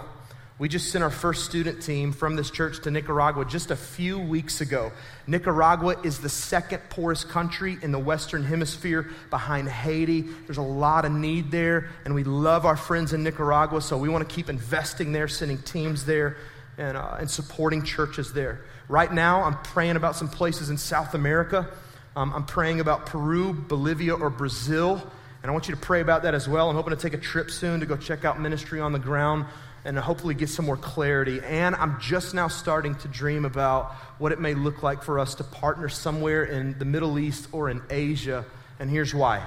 [0.60, 4.18] We just sent our first student team from this church to Nicaragua just a few
[4.18, 4.92] weeks ago.
[5.28, 10.22] Nicaragua is the second poorest country in the Western Hemisphere behind Haiti.
[10.22, 14.10] There's a lot of need there, and we love our friends in Nicaragua, so we
[14.10, 16.38] want to keep investing there, sending teams there
[16.78, 18.62] and, uh, and supporting churches there.
[18.90, 21.68] Right now, I'm praying about some places in South America.
[22.16, 25.02] Um, I'm praying about Peru, Bolivia, or Brazil.
[25.44, 26.70] And I want you to pray about that as well.
[26.70, 29.46] I'm hoping to take a trip soon to go check out ministry on the ground
[29.86, 31.40] and hopefully get some more clarity.
[31.44, 35.36] And I'm just now starting to dream about what it may look like for us
[35.36, 38.46] to partner somewhere in the Middle East or in Asia.
[38.80, 39.46] And here's why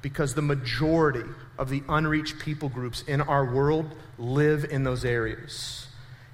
[0.00, 1.24] because the majority
[1.58, 5.87] of the unreached people groups in our world live in those areas.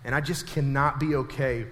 [0.04, 1.66] And I just cannot be okay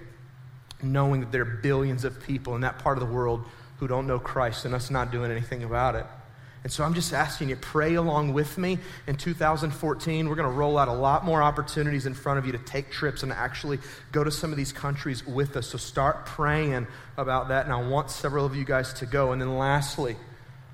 [0.81, 3.45] knowing that there are billions of people in that part of the world
[3.77, 6.05] who don't know Christ and us not doing anything about it.
[6.63, 8.79] And so I'm just asking you, pray along with me.
[9.05, 12.53] In 2014, we're going to roll out a lot more opportunities in front of you
[12.53, 13.79] to take trips and actually
[14.13, 15.67] go to some of these countries with us.
[15.67, 17.65] So start praying about that.
[17.65, 19.33] And I want several of you guys to go.
[19.33, 20.15] And then lastly,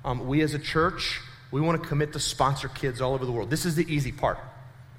[0.04, 1.20] um, we as a church,
[1.50, 3.50] we want to commit to sponsor kids all over the world.
[3.50, 4.38] This is the easy part.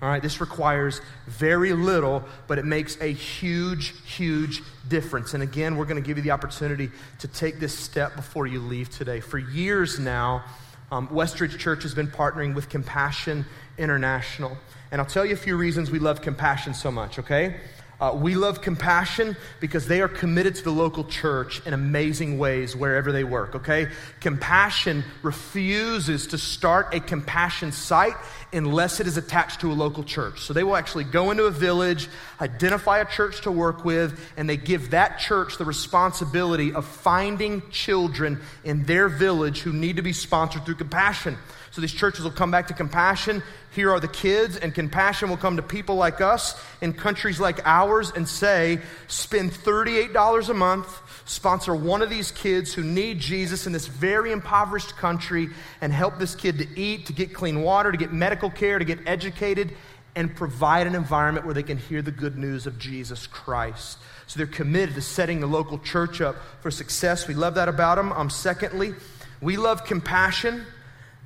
[0.01, 5.35] All right, this requires very little, but it makes a huge, huge difference.
[5.35, 8.59] And again, we're going to give you the opportunity to take this step before you
[8.59, 9.19] leave today.
[9.19, 10.43] For years now,
[10.91, 13.45] um, Westridge Church has been partnering with Compassion
[13.77, 14.57] International.
[14.91, 17.57] And I'll tell you a few reasons we love Compassion so much, okay?
[18.01, 22.75] Uh, we love compassion because they are committed to the local church in amazing ways
[22.75, 23.89] wherever they work, okay?
[24.19, 28.15] Compassion refuses to start a compassion site
[28.53, 30.41] unless it is attached to a local church.
[30.41, 32.09] So they will actually go into a village,
[32.41, 37.61] identify a church to work with, and they give that church the responsibility of finding
[37.69, 41.37] children in their village who need to be sponsored through compassion.
[41.69, 43.43] So these churches will come back to compassion.
[43.73, 47.65] Here are the kids, and compassion will come to people like us in countries like
[47.65, 50.87] ours and say, spend $38 a month,
[51.23, 56.19] sponsor one of these kids who need Jesus in this very impoverished country, and help
[56.19, 59.73] this kid to eat, to get clean water, to get medical care, to get educated,
[60.17, 63.97] and provide an environment where they can hear the good news of Jesus Christ.
[64.27, 67.25] So they're committed to setting the local church up for success.
[67.25, 68.11] We love that about them.
[68.11, 68.95] Um, secondly,
[69.39, 70.65] we love compassion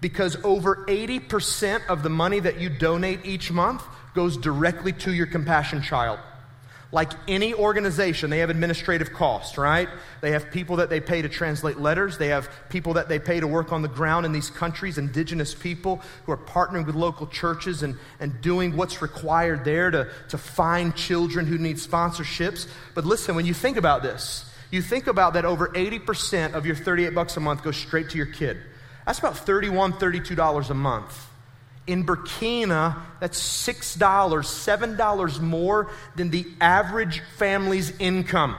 [0.02, 5.28] because over 80% of the money that you donate each month goes directly to your
[5.28, 6.20] compassion child.
[6.92, 9.90] Like any organization, they have administrative costs, right?
[10.22, 12.18] They have people that they pay to translate letters.
[12.18, 15.54] They have people that they pay to work on the ground in these countries, indigenous
[15.54, 20.38] people who are partnering with local churches and, and doing what's required there to, to
[20.38, 22.66] find children who need sponsorships.
[22.94, 26.76] But listen, when you think about this, you think about that over 80% of your
[26.76, 28.58] 38 bucks a month goes straight to your kid.
[29.06, 31.30] That's about $31, $32 a month.
[31.88, 38.56] In Burkina, that's $6, $7 more than the average family's income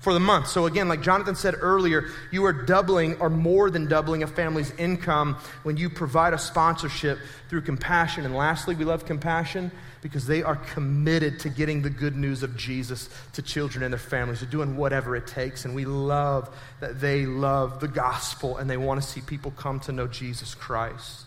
[0.00, 0.46] for the month.
[0.48, 4.70] So, again, like Jonathan said earlier, you are doubling or more than doubling a family's
[4.72, 8.24] income when you provide a sponsorship through compassion.
[8.26, 9.72] And lastly, we love compassion
[10.06, 13.98] because they are committed to getting the good news of Jesus to children and their
[13.98, 15.64] families, to doing whatever it takes.
[15.64, 19.80] And we love that they love the gospel and they want to see people come
[19.80, 21.24] to know Jesus Christ.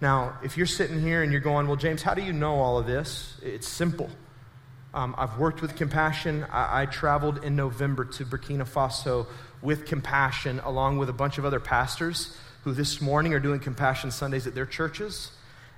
[0.00, 2.78] Now, if you're sitting here and you're going, Well, James, how do you know all
[2.78, 3.36] of this?
[3.44, 4.10] It's simple.
[4.92, 6.44] Um, I've worked with Compassion.
[6.50, 9.28] I, I traveled in November to Burkina Faso
[9.62, 14.10] with Compassion, along with a bunch of other pastors who this morning are doing Compassion
[14.10, 15.30] Sundays at their churches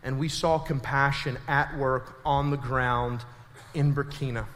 [0.07, 3.21] and we saw compassion at work on the ground
[3.75, 4.47] in Burkina.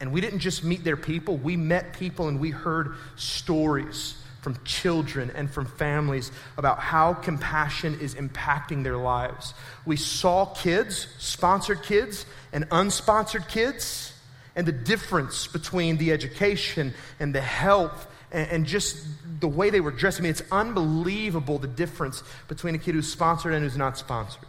[0.00, 4.58] And we didn't just meet their people, we met people and we heard stories from
[4.64, 9.54] children and from families about how compassion is impacting their lives.
[9.86, 14.12] We saw kids, sponsored kids, and unsponsored kids,
[14.56, 19.06] and the difference between the education and the health and, just
[19.40, 20.18] the way they were dressed.
[20.18, 24.48] I mean, it's unbelievable the difference between a kid who's sponsored and who's not sponsored.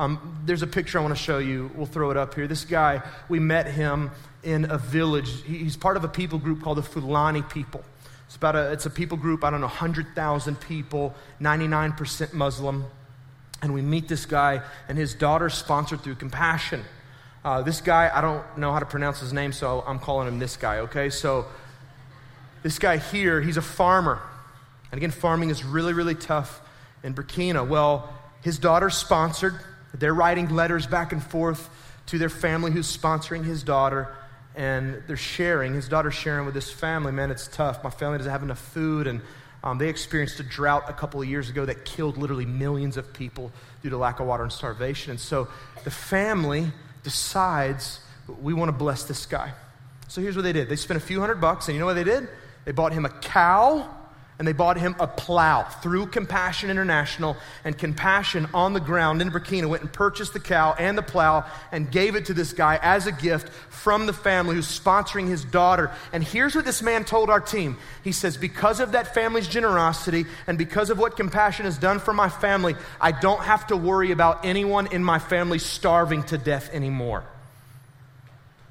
[0.00, 1.70] Um, there's a picture I want to show you.
[1.74, 2.46] We'll throw it up here.
[2.46, 4.10] This guy, we met him
[4.42, 5.42] in a village.
[5.42, 7.84] He's part of a people group called the Fulani people.
[8.24, 12.86] It's about a, it's a people group, I don't know, 100,000 people, 99% Muslim.
[13.60, 16.82] And we meet this guy, and his daughter sponsored through Compassion.
[17.44, 20.38] Uh, this guy, I don't know how to pronounce his name, so I'm calling him
[20.38, 21.10] this guy, okay?
[21.10, 21.44] So
[22.62, 24.18] this guy here, he's a farmer.
[24.92, 26.62] And again, farming is really, really tough
[27.02, 27.68] in Burkina.
[27.68, 28.10] Well,
[28.40, 29.60] his daughter sponsored
[29.94, 31.68] they're writing letters back and forth
[32.06, 34.14] to their family who's sponsoring his daughter,
[34.54, 35.74] and they're sharing.
[35.74, 37.84] His daughter's sharing with his family, man, it's tough.
[37.84, 39.20] My family doesn't have enough food, and
[39.62, 43.12] um, they experienced a drought a couple of years ago that killed literally millions of
[43.12, 45.10] people due to lack of water and starvation.
[45.10, 45.48] And so
[45.84, 46.66] the family
[47.02, 48.00] decides,
[48.40, 49.52] we want to bless this guy.
[50.08, 51.94] So here's what they did they spent a few hundred bucks, and you know what
[51.94, 52.28] they did?
[52.64, 53.88] They bought him a cow
[54.40, 57.36] and they bought him a plow through Compassion International.
[57.62, 61.44] And Compassion on the ground in Burkina went and purchased the cow and the plow
[61.70, 65.44] and gave it to this guy as a gift from the family who's sponsoring his
[65.44, 65.90] daughter.
[66.14, 70.24] And here's what this man told our team He says, Because of that family's generosity
[70.46, 74.10] and because of what Compassion has done for my family, I don't have to worry
[74.10, 77.24] about anyone in my family starving to death anymore.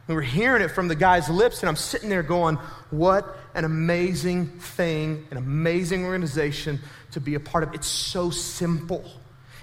[0.08, 2.56] We were hearing it from the guy's lips, and I'm sitting there going,
[2.90, 6.80] What an amazing thing, an amazing organization
[7.12, 7.74] to be a part of.
[7.74, 9.04] It's so simple.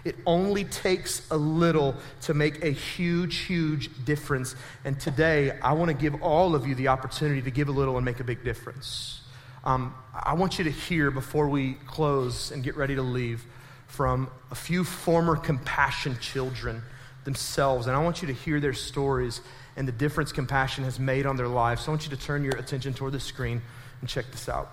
[0.04, 4.54] It only takes a little to make a huge, huge difference.
[4.84, 7.96] And today, I want to give all of you the opportunity to give a little
[7.96, 9.22] and make a big difference.
[9.64, 13.46] Um, I want you to hear before we close and get ready to leave
[13.86, 16.82] from a few former compassion children
[17.24, 17.86] themselves.
[17.86, 19.40] And I want you to hear their stories
[19.74, 21.82] and the difference compassion has made on their lives.
[21.84, 23.62] So I want you to turn your attention toward the screen
[24.00, 24.70] and check this out.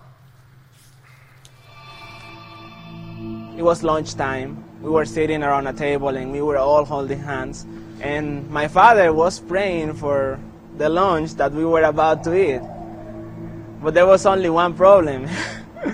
[3.57, 4.63] It was lunchtime.
[4.81, 7.65] We were sitting around a table and we were all holding hands.
[8.01, 10.39] And my father was praying for
[10.77, 12.61] the lunch that we were about to eat.
[13.81, 15.29] But there was only one problem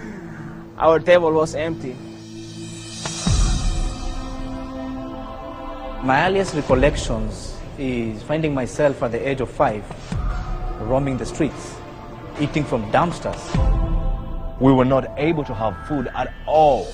[0.78, 1.96] our table was empty.
[6.02, 9.84] My earliest recollections is finding myself at the age of five
[10.82, 11.76] roaming the streets,
[12.42, 13.40] eating from dumpsters.
[14.60, 16.92] We were not able to have food at all.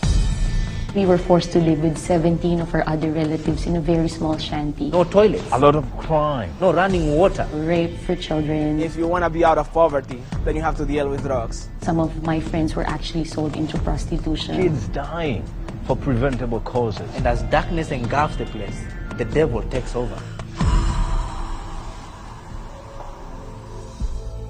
[0.95, 4.37] We were forced to live with 17 of our other relatives in a very small
[4.37, 4.91] shanty.
[4.91, 6.51] No toilets, A lot of crime.
[6.61, 7.45] no running water.
[7.53, 8.79] Rape for children.
[8.81, 11.67] If you want to be out of poverty, then you have to deal with drugs.
[11.81, 14.55] Some of my friends were actually sold into prostitution.
[14.61, 15.43] Kids dying
[15.85, 17.09] for preventable causes.
[17.15, 18.79] And as darkness engulfs the place,
[19.17, 20.17] the devil takes over.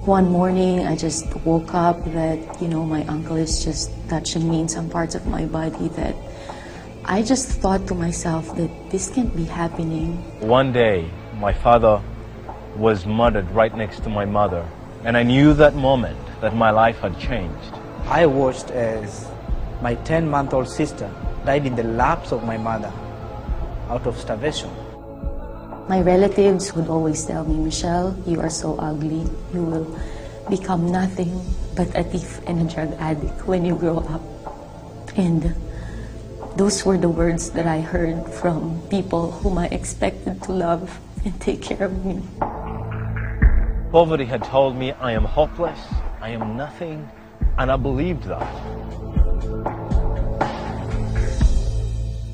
[0.06, 4.62] One morning, I just woke up that, you know, my uncle is just touching me
[4.62, 6.16] in some parts of my body that
[7.04, 10.18] I just thought to myself that this can't be happening.
[10.42, 12.00] One day, my father
[12.78, 14.64] was murdered right next to my mother.
[15.04, 17.74] And I knew that moment that my life had changed.
[18.06, 19.28] I watched as
[19.82, 21.10] my 10 month old sister
[21.48, 22.94] died in the laps of my mother
[23.90, 24.70] out of starvation.
[25.88, 29.22] My relatives would always tell me, Michelle, you are so ugly.
[29.54, 29.86] You will
[30.50, 34.26] become nothing but a thief and a drug addict when you grow up.
[35.16, 35.54] And
[36.58, 40.90] those were the words that I heard from people whom I expected to love
[41.24, 42.18] and take care of me.
[43.92, 45.78] Poverty had told me I am hopeless,
[46.20, 47.08] I am nothing,
[47.60, 48.50] and I believed that.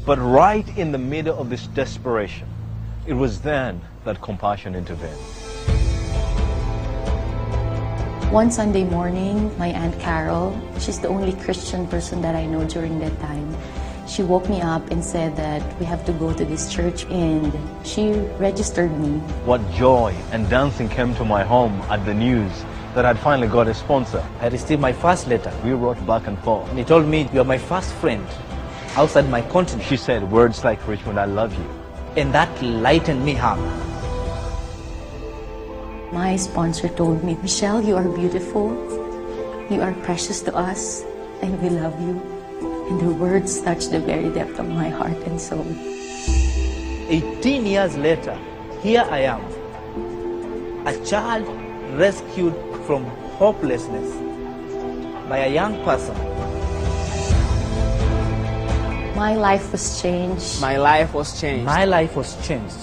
[0.05, 2.47] But right in the middle of this desperation,
[3.07, 5.19] it was then that compassion intervened.
[8.31, 12.99] One Sunday morning, my Aunt Carol, she's the only Christian person that I know during
[12.99, 13.55] that time,
[14.07, 17.51] she woke me up and said that we have to go to this church and
[17.85, 19.19] she registered me.
[19.45, 22.51] What joy and dancing came to my home at the news
[22.95, 24.23] that I'd finally got a sponsor.
[24.39, 26.69] I received my first letter, We wrote back and forth.
[26.69, 28.25] and he told me, You are my first friend
[28.95, 29.87] outside my continent.
[29.87, 31.80] She said words like, Richmond, I love you.
[32.17, 33.57] And that lightened me up.
[36.11, 38.75] My sponsor told me, Michelle, you are beautiful.
[39.69, 41.03] You are precious to us,
[41.41, 42.19] and we love you.
[42.89, 45.65] And the words touched the very depth of my heart and soul.
[47.07, 48.37] 18 years later,
[48.83, 49.41] here I am,
[50.85, 51.47] a child
[51.97, 52.55] rescued
[52.85, 53.05] from
[53.39, 54.11] hopelessness
[55.29, 56.15] by a young person.
[59.21, 60.59] My life was changed.
[60.61, 61.63] My life was changed.
[61.63, 62.81] My life was changed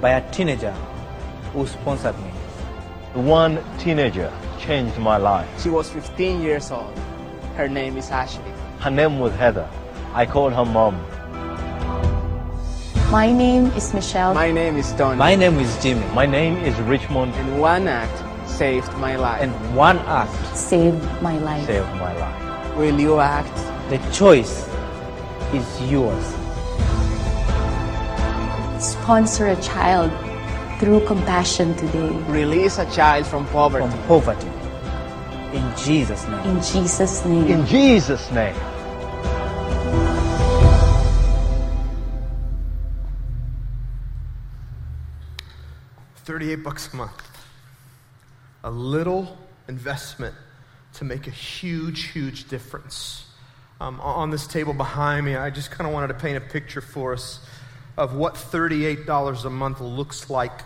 [0.00, 0.72] by a teenager
[1.52, 2.30] who sponsored me.
[3.14, 5.46] One teenager changed my life.
[5.62, 6.98] She was 15 years old.
[7.54, 8.52] Her name is Ashley.
[8.80, 9.68] Her name was Heather.
[10.12, 10.98] I called her mom.
[13.08, 14.34] My name is Michelle.
[14.34, 15.16] My name is Tony.
[15.16, 17.34] My name is Jimmy, My name is Richmond.
[17.36, 18.18] and one act
[18.50, 19.42] saved my life.
[19.42, 21.66] and one act saved my life.
[21.66, 22.43] Saved my life.
[22.76, 23.54] Will you act?
[23.90, 24.68] The choice
[25.52, 26.24] is yours.
[28.82, 30.10] Sponsor a child
[30.80, 32.08] through compassion today.
[32.28, 33.88] Release a child from poverty.
[33.88, 34.50] From poverty.
[35.56, 36.56] In Jesus' name.
[36.56, 37.46] In Jesus' name.
[37.46, 38.56] In Jesus' name.
[46.24, 47.22] Thirty-eight bucks a month.
[48.64, 50.34] A little investment
[50.94, 53.24] to make a huge, huge difference.
[53.80, 56.80] Um, on this table behind me, I just kind of wanted to paint a picture
[56.80, 57.40] for us
[57.96, 60.62] of what $38 a month looks like.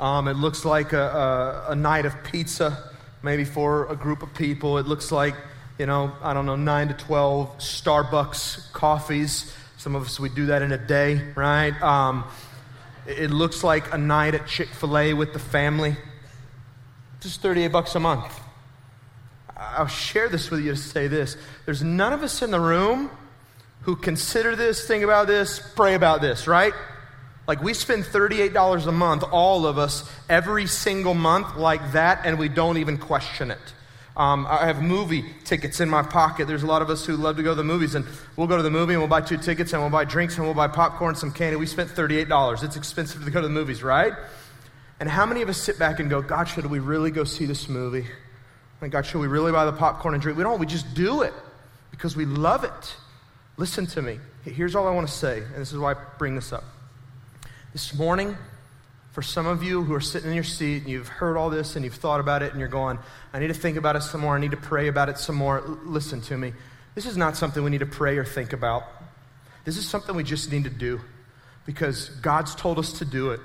[0.00, 2.90] Um, it looks like a, a, a night of pizza,
[3.22, 4.78] maybe for a group of people.
[4.78, 5.34] It looks like,
[5.78, 9.54] you know, I don't know, 9 to 12 Starbucks coffees.
[9.78, 11.80] Some of us, we do that in a day, right?
[11.82, 12.24] Um,
[13.06, 15.96] it looks like a night at Chick fil A with the family.
[17.20, 18.41] Just 38 bucks a month.
[19.76, 21.36] I'll share this with you to say this.
[21.64, 23.10] There's none of us in the room
[23.82, 26.72] who consider this, think about this, pray about this, right?
[27.48, 32.38] Like we spend $38 a month, all of us, every single month like that, and
[32.38, 33.58] we don't even question it.
[34.16, 36.46] Um, I have movie tickets in my pocket.
[36.46, 38.04] There's a lot of us who love to go to the movies, and
[38.36, 40.44] we'll go to the movie and we'll buy two tickets and we'll buy drinks and
[40.44, 41.56] we'll buy popcorn, some candy.
[41.56, 42.62] We spent $38.
[42.62, 44.12] It's expensive to go to the movies, right?
[45.00, 47.46] And how many of us sit back and go, God, should we really go see
[47.46, 48.06] this movie?
[48.82, 50.36] Like, God, should we really buy the popcorn and drink?
[50.36, 50.58] We don't.
[50.58, 51.32] We just do it
[51.92, 52.96] because we love it.
[53.56, 54.18] Listen to me.
[54.44, 56.64] Here's all I want to say, and this is why I bring this up.
[57.72, 58.36] This morning,
[59.12, 61.76] for some of you who are sitting in your seat and you've heard all this
[61.76, 62.98] and you've thought about it and you're going,
[63.32, 64.34] I need to think about it some more.
[64.34, 65.58] I need to pray about it some more.
[65.58, 66.52] L- listen to me.
[66.96, 68.82] This is not something we need to pray or think about.
[69.64, 71.00] This is something we just need to do
[71.66, 73.38] because God's told us to do it.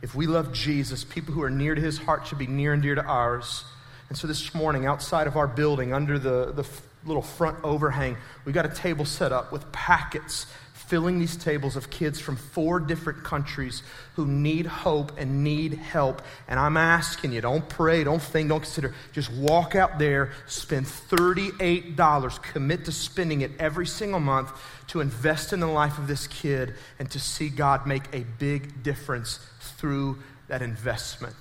[0.00, 2.82] If we love Jesus, people who are near to his heart should be near and
[2.82, 3.64] dear to ours.
[4.10, 8.16] And so this morning, outside of our building, under the, the f- little front overhang,
[8.44, 10.46] we got a table set up with packets
[10.90, 13.84] filling these tables of kids from four different countries
[14.16, 16.20] who need hope and need help.
[16.48, 18.92] And I'm asking you, don't pray, don't think, don't consider.
[19.12, 24.50] Just walk out there, spend $38, commit to spending it every single month
[24.88, 28.82] to invest in the life of this kid and to see God make a big
[28.82, 31.36] difference through that investment.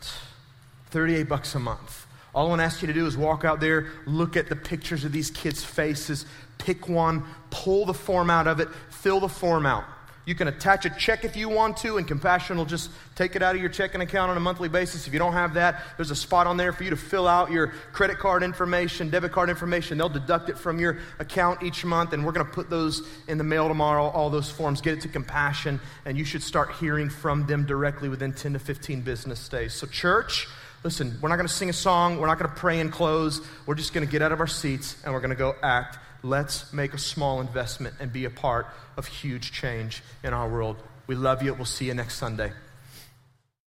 [0.91, 2.05] 38 bucks a month.
[2.33, 4.55] All I want to ask you to do is walk out there, look at the
[4.55, 6.25] pictures of these kids' faces,
[6.57, 9.85] pick one, pull the form out of it, fill the form out.
[10.29, 13.41] You can attach a check if you want to, and Compassion will just take it
[13.41, 15.07] out of your checking account on a monthly basis.
[15.07, 17.49] If you don't have that, there's a spot on there for you to fill out
[17.49, 19.97] your credit card information, debit card information.
[19.97, 23.39] They'll deduct it from your account each month, and we're going to put those in
[23.39, 24.81] the mail tomorrow, all those forms.
[24.81, 28.59] Get it to Compassion, and you should start hearing from them directly within 10 to
[28.59, 29.73] 15 business days.
[29.73, 30.47] So, church,
[30.83, 33.41] listen, we're not going to sing a song, we're not going to pray and close.
[33.65, 35.97] We're just going to get out of our seats, and we're going to go act
[36.23, 38.67] let's make a small investment and be a part
[38.97, 40.77] of huge change in our world.
[41.07, 41.53] We love you.
[41.53, 42.51] We'll see you next Sunday.